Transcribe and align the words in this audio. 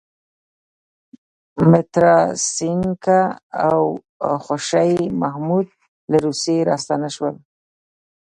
متراسینکه 1.69 3.19
او 3.67 3.81
خوشی 4.43 4.91
محمد 5.21 5.67
له 6.11 6.17
روسیې 6.25 6.59
راستانه 6.71 7.09
شول. 7.15 7.35